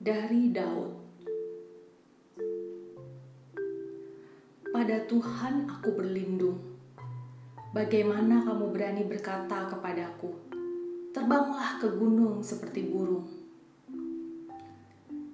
dari 0.00 0.48
Daud. 0.48 0.92
Pada 4.70 5.04
Tuhan 5.04 5.66
aku 5.66 5.92
berlindung. 5.92 6.56
Bagaimana 7.74 8.46
kamu 8.46 8.72
berani 8.72 9.04
berkata 9.04 9.68
kepadaku, 9.68 10.32
"Terbanglah 11.12 11.82
ke 11.82 11.90
gunung 11.92 12.40
seperti 12.40 12.88
burung"? 12.88 13.26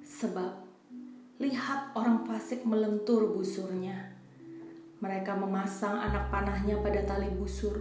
Sebab 0.02 0.66
lihat 1.36 1.92
orang 1.92 2.24
fasik 2.24 2.64
melentur 2.64 3.30
busurnya. 3.36 4.16
Mereka 5.04 5.36
memasang 5.36 6.00
anak 6.00 6.32
panahnya 6.32 6.80
pada 6.80 7.04
tali 7.04 7.28
busur 7.36 7.76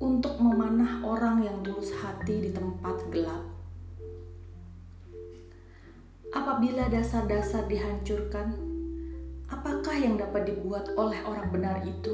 untuk 0.00 0.40
memanah 0.40 1.04
orang 1.04 1.44
yang 1.44 1.60
tulus 1.60 1.92
hati 2.00 2.48
di 2.48 2.50
tempat 2.56 2.96
gelap. 3.12 3.27
Apabila 6.28 6.92
dasar-dasar 6.92 7.64
dihancurkan, 7.72 8.52
apakah 9.48 9.96
yang 9.96 10.20
dapat 10.20 10.52
dibuat 10.52 10.92
oleh 10.92 11.16
orang 11.24 11.48
benar 11.48 11.80
itu? 11.88 12.12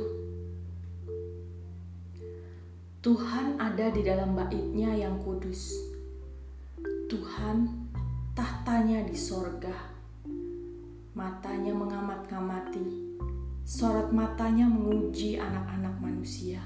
Tuhan 3.02 3.58
ada 3.58 3.91
di 3.91 4.06
dalam 4.06 4.38
baitnya 4.38 4.95
yang 4.95 5.19
kudus. 5.19 5.74
Tuhan 7.10 7.91
tahtanya 8.38 9.02
di 9.02 9.19
sorga. 9.19 9.74
Matanya 11.19 11.74
mengamat-ngamati, 11.74 13.19
sorot 13.66 14.14
matanya 14.14 14.70
menguji 14.70 15.42
anak-anak 15.42 15.94
manusia. 15.98 16.62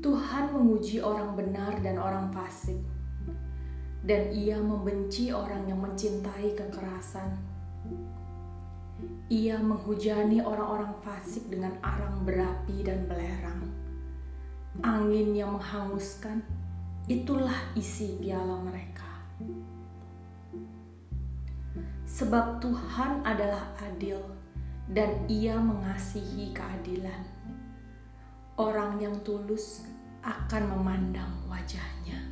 Tuhan 0.00 0.44
menguji 0.56 1.04
orang 1.04 1.36
benar 1.36 1.76
dan 1.84 2.00
orang 2.00 2.32
fasik 2.32 2.99
dan 4.10 4.26
ia 4.34 4.58
membenci 4.58 5.30
orang 5.30 5.70
yang 5.70 5.78
mencintai 5.78 6.58
kekerasan. 6.58 7.30
Ia 9.30 9.54
menghujani 9.62 10.42
orang-orang 10.42 10.98
fasik 11.06 11.46
dengan 11.46 11.78
arang 11.78 12.26
berapi 12.26 12.82
dan 12.82 13.06
belerang. 13.06 13.70
Angin 14.82 15.30
yang 15.38 15.54
menghanguskan, 15.54 16.42
itulah 17.06 17.54
isi 17.78 18.18
piala 18.18 18.58
mereka. 18.66 19.06
Sebab 22.02 22.58
Tuhan 22.58 23.22
adalah 23.22 23.78
adil 23.78 24.18
dan 24.90 25.22
ia 25.30 25.54
mengasihi 25.54 26.50
keadilan. 26.50 27.22
Orang 28.58 28.98
yang 28.98 29.22
tulus 29.22 29.86
akan 30.26 30.74
memandang 30.74 31.30
wajahnya. 31.46 32.29